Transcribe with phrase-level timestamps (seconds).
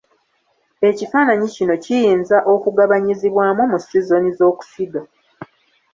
[0.89, 5.01] Ekifaananyi kino kiyinza okugabanyizibwamu mu sizoni z’okusiga.